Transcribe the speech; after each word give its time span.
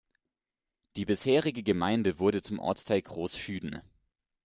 Die 0.95 1.05
bisherige 1.05 1.61
Gemeinde 1.61 2.17
wurde 2.17 2.41
zum 2.41 2.57
Ortsteil 2.57 3.03
Groß 3.03 3.35
Chüden. 3.37 3.81